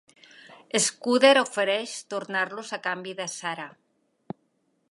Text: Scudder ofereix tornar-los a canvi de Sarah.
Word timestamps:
Scudder 0.85 1.33
ofereix 1.41 1.93
tornar-los 2.13 2.73
a 2.77 2.79
canvi 2.87 3.13
de 3.23 3.29
Sarah. 3.35 3.69